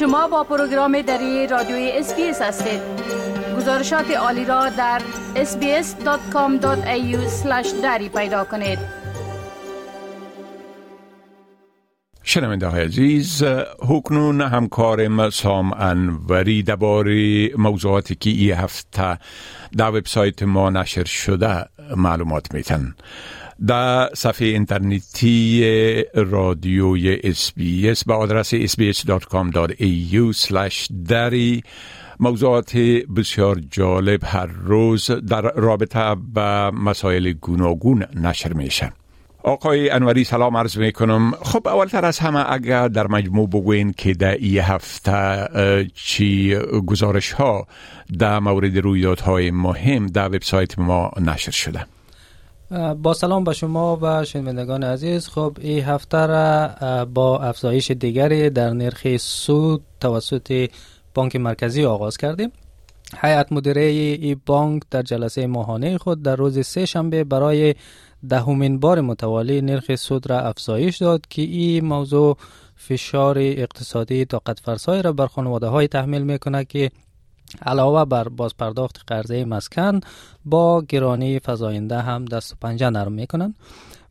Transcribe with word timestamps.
شما 0.00 0.28
با 0.28 0.44
پروگرام 0.44 1.02
دری 1.02 1.46
رادیوی 1.46 1.90
SBS 1.94 2.42
هستید. 2.42 2.80
گزارشات 3.56 4.10
عالی 4.10 4.44
را 4.44 4.68
در 4.68 5.00
sbs.com.au 5.34 6.66
دری 7.82 8.08
پیدا 8.08 8.44
کنید. 8.44 8.78
شنونده 12.22 12.66
های 12.66 12.82
عزیز 12.82 13.42
اکنون 13.88 14.40
همکارم 14.40 15.30
سام 15.30 15.72
انوری 15.72 16.62
درباره 16.62 17.48
موضوعاتی 17.56 18.14
که 18.14 18.30
ای 18.30 18.50
هفته 18.50 19.18
در 19.76 19.88
وبسایت 19.88 20.42
ما 20.42 20.70
نشر 20.70 21.04
شده 21.04 21.64
معلومات 21.96 22.54
میتن. 22.54 22.94
در 23.66 24.10
صفحه 24.14 24.48
اینترنتی 24.48 26.04
رادیوی 26.14 27.34
SBS 27.34 28.04
با 28.06 28.14
آدرس 28.14 28.54
sbs.com.au 28.54 30.32
دری. 31.08 31.62
موضوعات 32.20 32.76
بسیار 33.16 33.60
جالب 33.70 34.20
هر 34.24 34.46
روز 34.46 35.10
در 35.10 35.40
رابطه 35.40 36.16
به 36.34 36.70
مسائل 36.70 37.32
گوناگون 37.32 38.06
نشر 38.14 38.52
میشه 38.52 38.92
آقای 39.42 39.90
انوری 39.90 40.24
سلام 40.24 40.56
عرض 40.56 40.78
می 40.78 40.92
کنم 40.92 41.32
خب 41.42 41.68
اولتر 41.68 42.04
از 42.04 42.18
همه 42.18 42.52
اگر 42.52 42.88
در 42.88 43.06
مجموع 43.06 43.48
بگوین 43.48 43.92
که 43.92 44.14
در 44.14 44.34
ای 44.34 44.58
هفته 44.58 45.48
چی 45.94 46.56
گزارش 46.86 47.32
ها 47.32 47.66
در 48.18 48.38
مورد 48.38 48.78
رویدادهای 48.78 49.50
مهم 49.50 50.06
در 50.06 50.26
وبسایت 50.26 50.78
ما 50.78 51.10
نشر 51.20 51.50
شده. 51.50 51.86
با 53.02 53.14
سلام 53.14 53.44
به 53.44 53.52
شما 53.52 53.98
و 54.02 54.24
شنوندگان 54.24 54.84
عزیز. 54.84 55.28
خب 55.28 55.56
این 55.60 55.84
هفته 55.84 56.26
را 56.26 56.68
با 57.04 57.42
افزایش 57.42 57.90
دیگری 57.90 58.50
در 58.50 58.70
نرخ 58.70 59.16
سود 59.16 59.82
توسط 60.00 60.70
بانک 61.14 61.36
مرکزی 61.36 61.84
آغاز 61.84 62.16
کردیم. 62.16 62.52
هیئت 63.22 63.52
مدیره 63.52 63.82
این 63.82 64.40
بانک 64.46 64.82
در 64.90 65.02
جلسه 65.02 65.46
ماهانه 65.46 65.98
خود 65.98 66.22
در 66.22 66.36
روز 66.36 66.66
سه 66.66 66.86
شنبه 66.86 67.24
برای 67.24 67.74
دهمین 68.28 68.80
بار 68.80 69.00
متوالی 69.00 69.60
نرخ 69.60 69.96
سود 69.96 70.30
را 70.30 70.40
افزایش 70.40 70.96
داد 70.96 71.26
که 71.30 71.42
این 71.42 71.84
موضوع 71.84 72.36
فشار 72.76 73.38
اقتصادی 73.38 74.24
طاقت 74.24 74.60
فرسای 74.60 75.02
را 75.02 75.12
بر 75.12 75.26
خانواده 75.26 75.66
های 75.66 75.88
تحمیل 75.88 76.22
می‌کنه 76.22 76.64
که 76.64 76.90
علاوه 77.62 78.04
بر 78.04 78.28
بازپرداخت 78.28 79.00
قرضه 79.06 79.44
مسکن 79.44 80.00
با 80.44 80.82
گرانی 80.88 81.40
فزاینده 81.46 82.00
هم 82.00 82.24
دست 82.24 82.52
و 82.52 82.56
پنجه 82.60 82.90
نرم 82.90 83.12
می‌کنن 83.12 83.54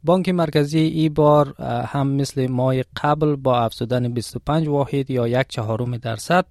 بانک 0.03 0.29
مرکزی 0.29 0.79
ای 0.79 1.09
بار 1.09 1.61
هم 1.61 2.07
مثل 2.07 2.47
ماه 2.47 2.75
قبل 3.03 3.35
با 3.35 3.59
افزودن 3.59 4.13
25 4.13 4.67
واحد 4.67 5.11
یا 5.11 5.27
یک 5.27 5.47
چهارم 5.49 5.97
درصد 5.97 6.45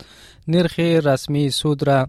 نرخ 0.48 0.78
رسمی 0.78 1.50
سود 1.50 1.86
را 1.86 2.08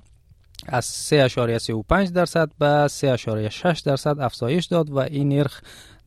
از 0.67 1.07
3.35 1.11 2.11
درصد 2.11 2.51
به 2.59 2.87
3.6 2.87 3.81
درصد 3.81 4.19
افزایش 4.19 4.65
داد 4.65 4.89
و 4.89 4.97
این 4.99 5.29
نرخ 5.29 5.61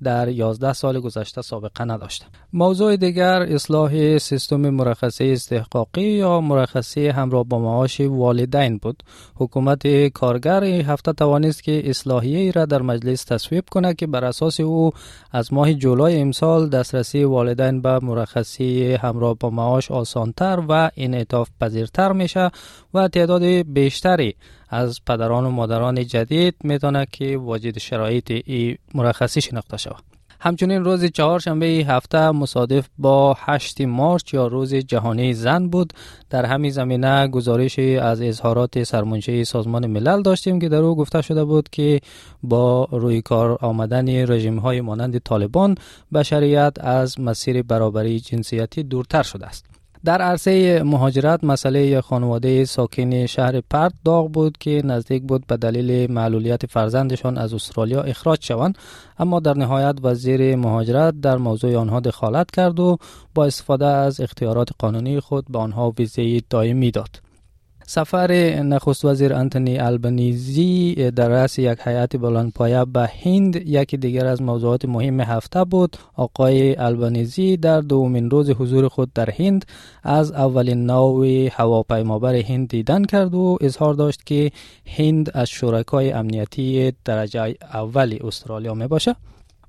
در 0.04 0.28
11 0.28 0.72
سال 0.72 1.00
گذشته 1.00 1.42
سابقه 1.42 1.84
نداشته 1.84 2.26
موضوع 2.52 2.96
دیگر 2.96 3.42
اصلاح 3.42 4.18
سیستم 4.18 4.70
مرخصی 4.70 5.32
استحقاقی 5.32 6.02
یا 6.02 6.40
مرخصی 6.40 7.08
همراه 7.08 7.44
با 7.44 7.58
معاش 7.58 8.00
والدین 8.00 8.78
بود. 8.78 9.02
حکومت 9.34 10.08
کارگر 10.08 10.64
هفته 10.64 11.12
توانست 11.12 11.62
که 11.62 11.90
اصلاحیه 11.90 12.52
را 12.52 12.64
در 12.64 12.82
مجلس 12.82 13.24
تصویب 13.24 13.64
کنه 13.70 13.94
که 13.94 14.06
بر 14.06 14.24
اساس 14.24 14.60
او 14.60 14.90
از 15.32 15.52
ماه 15.52 15.74
جولای 15.74 16.20
امسال 16.20 16.68
دسترسی 16.68 17.24
والدین 17.24 17.82
به 17.82 17.98
مرخصی 17.98 18.94
همراه 18.94 19.34
با 19.34 19.50
معاش 19.50 19.90
آسانتر 19.90 20.62
و 20.68 20.90
انعطاف 20.96 21.48
پذیرتر 21.60 22.12
میشه 22.12 22.50
و 22.94 23.08
تعداد 23.08 23.42
بیشتری 23.44 24.34
از 24.72 25.00
پدران 25.06 25.44
و 25.44 25.50
مادران 25.50 26.06
جدید 26.06 26.54
می‌تونه 26.64 27.06
که 27.12 27.36
واجد 27.36 27.78
شرایط 27.78 28.30
ای 28.30 28.76
مرخصی 28.94 29.40
شناخته 29.40 29.76
شود. 29.76 30.02
همچنین 30.40 30.84
روز 30.84 31.04
چهارشنبه 31.04 31.66
هفته 31.66 32.30
مصادف 32.30 32.88
با 32.98 33.36
8 33.38 33.80
مارچ 33.80 34.34
یا 34.34 34.46
روز 34.46 34.74
جهانی 34.74 35.34
زن 35.34 35.68
بود. 35.68 35.92
در 36.30 36.44
همین 36.44 36.70
زمینه 36.70 37.28
گزارشی 37.28 37.96
از 37.96 38.22
اظهارات 38.22 38.82
سرمنشه 38.82 39.44
سازمان 39.44 39.86
ملل 39.86 40.22
داشتیم 40.22 40.60
که 40.60 40.68
در 40.68 40.78
او 40.78 40.96
گفته 40.96 41.22
شده 41.22 41.44
بود 41.44 41.68
که 41.68 42.00
با 42.42 42.88
روی 42.90 43.22
کار 43.22 43.58
آمدن 43.60 44.08
رژیم 44.08 44.58
های 44.58 44.80
مانند 44.80 45.18
طالبان 45.18 45.74
بشریت 46.14 46.72
از 46.80 47.20
مسیر 47.20 47.62
برابری 47.62 48.20
جنسیتی 48.20 48.82
دورتر 48.82 49.22
شده 49.22 49.46
است. 49.46 49.71
در 50.04 50.22
عرصه 50.22 50.82
مهاجرت 50.82 51.44
مسئله 51.44 52.00
خانواده 52.00 52.64
ساکن 52.64 53.26
شهر 53.26 53.60
پرت 53.60 53.92
داغ 54.04 54.30
بود 54.32 54.58
که 54.58 54.82
نزدیک 54.84 55.22
بود 55.22 55.46
به 55.46 55.56
دلیل 55.56 56.12
معلولیت 56.12 56.66
فرزندشان 56.66 57.38
از 57.38 57.54
استرالیا 57.54 58.02
اخراج 58.02 58.44
شوند. 58.44 58.78
اما 59.18 59.40
در 59.40 59.54
نهایت 59.54 59.94
وزیر 60.02 60.56
مهاجرت 60.56 61.20
در 61.20 61.36
موضوع 61.36 61.76
آنها 61.76 62.00
دخالت 62.00 62.50
کرد 62.50 62.80
و 62.80 62.98
با 63.34 63.44
استفاده 63.44 63.86
از 63.86 64.20
اختیارات 64.20 64.68
قانونی 64.78 65.20
خود 65.20 65.44
به 65.48 65.58
آنها 65.58 65.90
ویزه 65.98 66.40
دائمی 66.50 66.90
داد. 66.90 67.21
سفر 67.86 68.32
نخست 68.64 69.04
وزیر 69.04 69.34
انتونی 69.34 69.78
البنیزی 69.78 71.10
در 71.10 71.28
رأس 71.28 71.58
یک 71.58 71.78
هیئت 71.84 72.16
بلندپایه 72.16 72.84
به 72.84 73.10
هند 73.24 73.56
یکی 73.56 73.96
دیگر 73.96 74.26
از 74.26 74.42
موضوعات 74.42 74.84
مهم 74.84 75.20
هفته 75.20 75.64
بود. 75.64 75.96
آقای 76.16 76.76
البنیزی 76.76 77.56
در 77.56 77.80
دومین 77.80 78.30
روز 78.30 78.50
حضور 78.50 78.88
خود 78.88 79.12
در 79.12 79.30
هند 79.30 79.64
از 80.02 80.32
اولین 80.32 80.86
نوع 80.86 81.48
هواپیمابر 81.52 82.34
هند 82.34 82.68
دیدن 82.68 83.04
کرد 83.04 83.34
و 83.34 83.58
اظهار 83.60 83.94
داشت 83.94 84.26
که 84.26 84.50
هند 84.86 85.30
از 85.34 85.48
شرکای 85.48 86.12
امنیتی 86.12 86.92
درجه 87.04 87.54
اولی 87.74 88.20
استرالیا 88.24 88.74
می 88.74 88.86
باشه 88.86 89.16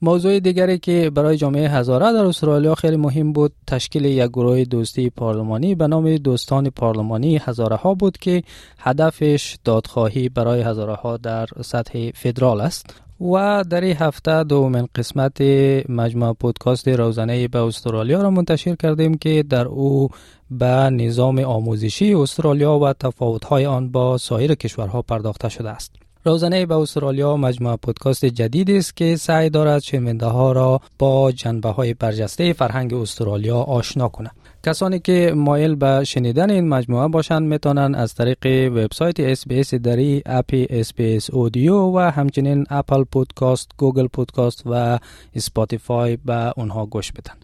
موضوع 0.04 0.40
دیگری 0.40 0.80
که 0.80 1.10
برای 1.10 1.38
جامعه 1.38 1.70
هزاره 1.70 2.14
در 2.14 2.26
استرالیا 2.26 2.76
خیلی 2.76 2.98
مهم 2.98 3.34
بود 3.34 3.54
تشکیل 3.68 4.06
یک 4.06 4.30
گروه 4.30 4.64
دوستی 4.64 5.10
پارلمانی 5.10 5.76
به 5.76 5.88
نام 5.88 6.18
دوستان 6.18 6.70
پارلمانی 6.70 7.38
هزاره 7.38 7.76
ها 7.76 7.94
بود 7.94 8.18
که 8.18 8.44
هدفش 8.80 9.58
دادخواهی 9.64 10.30
برای 10.30 10.62
هزاره 10.62 10.94
ها 10.94 11.18
در 11.18 11.48
سطح 11.62 12.12
فدرال 12.16 12.62
است 12.62 13.02
و 13.22 13.64
در 13.70 13.82
این 13.82 13.96
هفته 13.98 14.44
دومین 14.44 14.88
قسمت 14.96 15.42
مجموعه 15.90 16.34
پودکاست 16.34 16.88
روزانه 16.88 17.48
به 17.48 17.60
استرالیا 17.60 18.22
را 18.22 18.30
منتشر 18.30 18.76
کردیم 18.76 19.18
که 19.18 19.44
در 19.50 19.66
او 19.68 20.10
به 20.52 20.90
نظام 20.90 21.40
آموزشی 21.40 22.14
استرالیا 22.14 22.80
و 22.80 22.94
تفاوت‌های 22.94 23.66
آن 23.66 23.92
با 23.92 24.18
سایر 24.18 24.56
کشورها 24.56 25.02
پرداخته 25.02 25.50
شده 25.50 25.70
است. 25.70 26.03
روزانه 26.26 26.66
به 26.66 26.76
استرالیا 26.76 27.38
مجموعه 27.38 27.76
پودکاست 27.76 28.26
جدیدی 28.26 28.78
است 28.78 28.98
که 28.98 29.16
سعی 29.16 29.50
دارد 29.50 29.82
شنونده 29.82 30.26
ها 30.26 30.52
را 30.52 30.82
با 31.00 31.32
جنبه 31.32 31.70
های 31.70 31.94
برجسته 31.94 32.54
فرهنگ 32.54 32.94
استرالیا 32.94 33.58
آشنا 33.58 34.08
کنه 34.08 34.32
کسانی 34.66 35.00
که 35.00 35.34
مایل 35.36 35.76
به 35.76 36.04
شنیدن 36.04 36.50
این 36.50 36.70
مجموعه 36.70 37.08
باشند 37.08 37.44
می‌تونن 37.48 37.96
از 37.96 38.16
طریق 38.16 38.72
وبسایت 38.72 39.20
SBS 39.20 39.74
دری 39.74 40.22
اپ 40.26 40.66
SBS 40.70 41.30
Audio 41.30 41.76
و 41.76 42.00
همچنین 42.00 42.66
Apple 42.70 43.04
Podcast 43.04 43.72
Google 43.78 44.08
Podcast 44.08 44.64
و 44.66 45.00
Spotify 45.36 46.18
به 46.18 46.54
اونها 46.58 46.86
گوش 46.86 47.12
بدن 47.12 47.36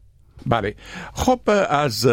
بله. 0.45 0.75
خب 1.13 1.39
از 1.69 2.05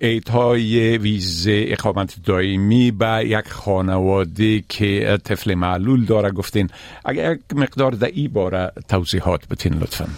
اعطای 0.00 0.98
ویزه 0.98 1.64
اقامت 1.68 2.16
دائمی 2.24 2.90
به 2.90 3.22
یک 3.26 3.48
خانواده 3.48 4.64
که 4.68 5.18
طفل 5.24 5.54
معلول 5.54 6.04
داره 6.04 6.30
گفتین 6.30 6.68
اگر 7.04 7.32
یک 7.32 7.40
مقدار 7.54 7.90
در 7.92 8.10
ای 8.14 8.28
باره 8.28 8.72
توضیحات 8.88 9.48
بتین 9.48 9.74
لطفا. 9.74 10.08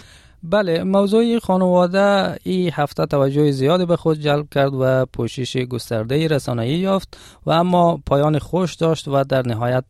بله 0.43 0.83
موضوع 0.83 1.39
خانواده 1.39 2.37
این 2.43 2.71
هفته 2.73 3.05
توجه 3.05 3.51
زیادی 3.51 3.85
به 3.85 3.95
خود 3.95 4.19
جلب 4.19 4.45
کرد 4.51 4.71
و 4.79 5.05
پوشش 5.05 5.57
گسترده 5.57 6.27
رسانه‌ای 6.27 6.69
یافت 6.69 7.17
و 7.45 7.51
اما 7.51 7.99
پایان 8.05 8.39
خوش 8.39 8.75
داشت 8.75 9.07
و 9.07 9.23
در 9.23 9.47
نهایت 9.47 9.83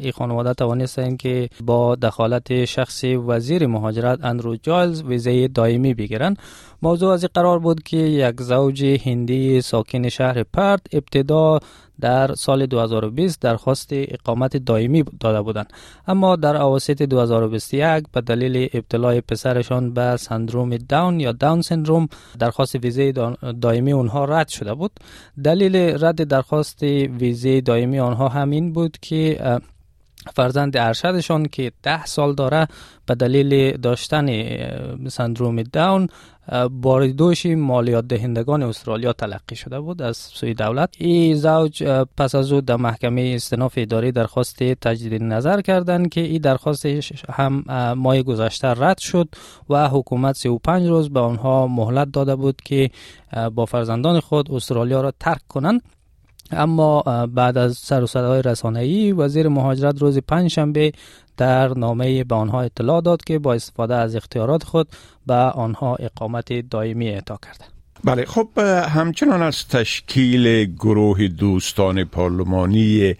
این 0.00 0.12
خانواده 0.12 0.54
توانستند 0.54 1.16
که 1.16 1.48
با 1.64 1.94
دخالت 1.94 2.64
شخصی 2.64 3.16
وزیر 3.16 3.66
مهاجرت 3.66 4.24
اندرو 4.24 4.56
جایلز 4.56 5.02
ویزه 5.02 5.48
دائمی 5.48 5.94
بگیرند 5.94 6.38
موضوع 6.82 7.12
از 7.12 7.24
قرار 7.24 7.58
بود 7.58 7.82
که 7.82 7.96
یک 7.96 8.40
زوج 8.40 8.84
هندی 8.84 9.60
ساکن 9.60 10.08
شهر 10.08 10.42
پرت 10.42 10.80
ابتدا 10.92 11.60
در 12.00 12.34
سال 12.34 12.66
2020 12.66 13.40
درخواست 13.40 13.88
اقامت 13.92 14.56
دائمی 14.56 15.04
داده 15.20 15.42
بودند. 15.42 15.72
اما 16.06 16.36
در 16.36 16.56
اواسط 16.56 17.02
2021 17.02 18.04
به 18.12 18.20
دلیل 18.20 18.68
ابتلای 18.74 19.20
پسرشان 19.20 19.94
به 19.94 20.16
سندروم 20.16 20.76
داون 20.76 21.20
یا 21.20 21.32
داون 21.32 21.62
سندروم 21.62 22.08
درخواست 22.38 22.74
ویزه 22.74 23.12
دائمی 23.60 23.92
آنها 23.92 24.24
رد 24.24 24.48
شده 24.48 24.74
بود. 24.74 24.90
دلیل 25.44 25.76
رد 25.76 26.24
درخواست 26.24 26.82
ویزه 26.82 27.60
دائمی 27.60 27.98
آنها 28.00 28.28
همین 28.28 28.72
بود 28.72 28.98
که 29.00 29.38
فرزند 30.34 30.76
ارشدشان 30.76 31.46
که 31.46 31.72
ده 31.82 32.06
سال 32.06 32.34
داره 32.34 32.68
به 33.06 33.14
دلیل 33.14 33.76
داشتن 33.76 34.26
سندروم 35.08 35.62
داون 35.62 36.08
باردوش 36.70 37.46
مالیات 37.46 38.08
دهندگان 38.08 38.62
استرالیا 38.62 39.12
تلقی 39.12 39.56
شده 39.56 39.80
بود 39.80 40.02
از 40.02 40.16
سوی 40.16 40.54
دولت. 40.54 40.94
این 40.98 41.36
زوج 41.36 41.82
پس 42.16 42.34
از 42.34 42.52
او 42.52 42.60
در 42.60 42.76
محکمه 42.76 43.32
استناف 43.34 43.74
اداری 43.76 44.12
درخواست 44.12 44.62
تجدید 44.62 45.22
نظر 45.22 45.60
کردند 45.60 46.08
که 46.08 46.20
این 46.20 46.40
درخواست 46.40 46.86
هم 47.30 47.64
ماه 47.96 48.22
گذشته 48.22 48.68
رد 48.68 48.98
شد 48.98 49.28
و 49.70 49.88
حکومت 49.88 50.36
35 50.36 50.88
روز 50.88 51.10
به 51.10 51.20
آنها 51.20 51.66
مهلت 51.66 52.12
داده 52.12 52.36
بود 52.36 52.62
که 52.64 52.90
با 53.54 53.66
فرزندان 53.66 54.20
خود 54.20 54.52
استرالیا 54.52 55.00
را 55.00 55.12
ترک 55.20 55.40
کنند. 55.48 55.82
اما 56.50 57.02
بعد 57.26 57.58
از 57.58 57.76
سر 57.76 58.02
و 58.02 58.06
صدای 58.06 58.42
رسانه‌ای 58.42 59.12
وزیر 59.12 59.48
مهاجرت 59.48 60.02
روز 60.02 60.18
پنجشنبه 60.18 60.92
در 61.36 61.68
نامه 61.68 62.24
به 62.24 62.34
آنها 62.34 62.62
اطلاع 62.62 63.00
داد 63.00 63.24
که 63.24 63.38
با 63.38 63.54
استفاده 63.54 63.94
از 63.94 64.16
اختیارات 64.16 64.64
خود 64.64 64.88
به 65.26 65.34
آنها 65.34 65.96
اقامت 65.96 66.52
دائمی 66.70 67.08
اعطا 67.08 67.38
کرده. 67.42 67.64
بله 68.04 68.24
خب 68.24 68.48
همچنان 68.88 69.42
از 69.42 69.68
تشکیل 69.68 70.64
گروه 70.64 71.28
دوستان 71.28 72.04
پارلمانی 72.04 73.14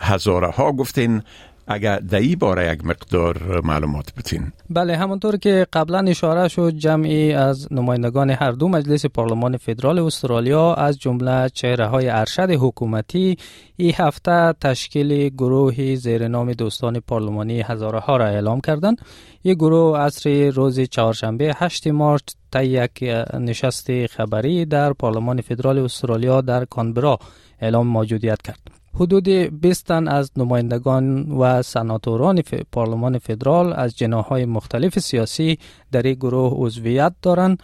هزاره 0.00 0.50
ها 0.50 0.72
گفتین 0.72 1.22
اگر 1.68 2.00
این 2.12 2.38
باره 2.38 2.72
یک 2.72 2.84
مقدار 2.84 3.60
معلومات 3.64 4.14
بتین. 4.18 4.52
بله 4.70 4.96
همونطور 4.96 5.36
که 5.36 5.66
قبلا 5.72 5.98
اشاره 5.98 6.48
شد 6.48 6.70
جمعی 6.70 7.32
از 7.32 7.72
نمایندگان 7.72 8.30
هر 8.30 8.50
دو 8.50 8.68
مجلس 8.68 9.06
پارلمان 9.06 9.56
فدرال 9.56 9.98
استرالیا 9.98 10.74
از 10.74 10.98
جمله 10.98 11.48
چهره 11.48 11.86
های 11.86 12.08
ارشد 12.08 12.50
حکومتی 12.50 13.36
این 13.76 13.92
هفته 13.96 14.54
تشکیل 14.60 15.28
گروهی 15.28 15.96
زیر 15.96 16.28
نام 16.28 16.52
دوستان 16.52 17.00
پارلمانی 17.00 17.60
هزاره 17.60 17.98
ها 17.98 18.16
را 18.16 18.26
اعلام 18.26 18.60
کردند. 18.60 19.00
این 19.42 19.54
گروه 19.54 19.98
عصر 19.98 20.50
روز 20.50 20.80
چهارشنبه 20.80 21.54
8 21.56 21.86
مارچ 21.86 22.22
تا 22.52 22.62
یک 22.62 23.04
نشست 23.34 24.06
خبری 24.06 24.64
در 24.64 24.92
پارلمان 24.92 25.40
فدرال 25.40 25.78
استرالیا 25.78 26.40
در 26.40 26.64
کانبرا 26.64 27.18
اعلام 27.60 27.86
موجودیت 27.86 28.42
کرد. 28.42 28.77
حدود 29.00 29.28
20 29.28 29.86
تن 29.86 30.08
از 30.08 30.30
نمایندگان 30.36 31.32
و 31.32 31.62
سناتوران 31.62 32.42
پارلمان 32.72 33.18
فدرال 33.18 33.72
از 33.72 33.96
جناهای 33.96 34.44
مختلف 34.44 34.98
سیاسی 34.98 35.58
در 35.92 36.02
این 36.02 36.14
گروه 36.14 36.52
عضویت 36.56 37.12
دارند. 37.22 37.62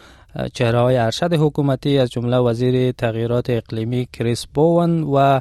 چهره 0.52 0.81
های 0.81 0.96
ارشد 0.96 1.32
حکومتی 1.32 1.98
از 1.98 2.10
جمله 2.10 2.36
وزیر 2.36 2.92
تغییرات 2.92 3.50
اقلیمی 3.50 4.08
کریس 4.12 4.46
بوون 4.46 5.02
و 5.02 5.40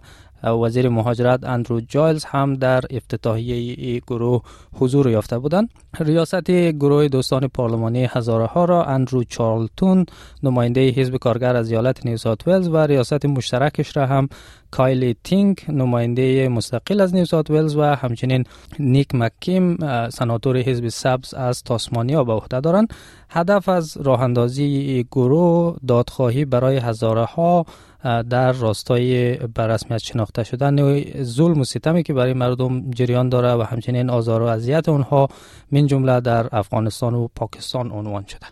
وزیر 0.52 0.90
مهاجرت 0.90 1.44
اندرو 1.44 1.82
جایلز 1.82 2.26
هم 2.26 2.54
در 2.54 2.82
افتتاحیه 2.90 4.00
گروه 4.00 4.42
حضور 4.74 5.10
یافته 5.10 5.40
بودند. 5.40 5.70
ریاست 6.00 6.52
گروه 6.52 7.08
دوستان 7.08 7.48
پارلمانی 7.48 8.06
هزاره 8.06 8.46
ها 8.46 8.66
را 8.66 8.86
اندرو 8.86 9.24
چارلتون 9.24 10.06
نماینده 10.44 10.90
حزب 10.90 11.18
کارگر 11.18 11.56
از 11.56 11.72
ایالت 11.72 12.06
نیو 12.06 12.18
ساوت 12.18 12.48
ولز 12.48 12.68
و 12.68 12.78
ریاست 12.78 13.26
مشترکش 13.26 13.98
را 13.98 14.06
هم 14.06 14.30
کایلی 14.72 15.16
تینگ 15.24 15.58
نماینده 15.70 16.50
مستقل 16.50 17.02
از 17.02 17.16
نیو 17.16 17.26
ساوت 17.26 17.52
ولز 17.52 17.76
و 17.76 17.82
همچنین 17.82 18.44
نیک 18.80 19.16
مکیم 19.16 19.78
سناتور 20.10 20.58
حزب 20.58 20.88
سبز 20.88 21.34
از 21.34 21.64
تاسمانیا 21.64 22.24
به 22.24 22.34
عهده 22.34 22.60
دارند. 22.60 22.94
هدف 23.30 23.70
از 23.70 23.98
راه 23.98 24.22
اندازی 24.22 25.04
گروه 25.12 25.78
دادخواهی 25.88 26.46
برای 26.46 26.78
هزاره 26.78 27.26
ها 27.26 27.66
در 28.04 28.52
راستای 28.52 29.38
بر 29.38 29.68
رسمیت 29.68 29.98
شناخته 29.98 30.44
شدن 30.44 31.04
ظلم 31.24 31.60
و 31.60 31.64
ستمی 31.64 32.04
که 32.04 32.14
برای 32.14 32.34
مردم 32.34 32.92
جریان 32.92 33.30
داره 33.30 33.54
و 33.54 33.62
همچنین 33.62 34.10
آزار 34.10 34.42
و 34.42 34.46
اذیت 34.46 34.90
اونها 34.90 35.28
من 35.72 35.88
جمله 35.88 36.20
در 36.20 36.48
افغانستان 36.52 37.14
و 37.14 37.28
پاکستان 37.36 37.92
عنوان 37.92 38.26
شده. 38.26 38.48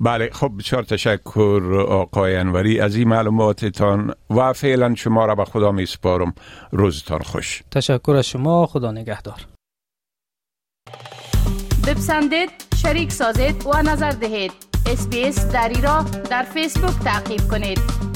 بله 0.00 0.30
خب 0.32 0.52
بسیار 0.58 0.82
تشکر 0.82 1.84
آقای 1.88 2.36
انوری. 2.36 2.80
از 2.80 2.96
این 2.96 3.08
معلوماتتان 3.08 4.14
و 4.30 4.52
فعلا 4.52 4.94
شما 4.94 5.26
را 5.26 5.34
به 5.34 5.44
خدا 5.44 5.72
می 5.72 5.86
سپارم. 5.86 6.34
روزتان 6.70 7.18
خوش. 7.18 7.62
تشکر 7.70 8.14
از 8.18 8.26
شما. 8.26 8.66
خدا 8.66 8.92
نگهدار. 8.92 9.46
بپسندید 11.86 12.50
شریک 12.76 13.12
سازید 13.12 13.66
و 13.66 13.82
نظر 13.82 14.10
دهید. 14.10 14.52
اسپیس 14.86 15.46
دری 15.46 15.80
را 15.80 16.04
در 16.30 16.42
فیسبوک 16.42 16.94
تعقیب 17.04 17.40
کنید. 17.50 18.13